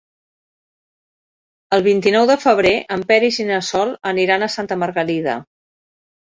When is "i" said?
3.45-3.47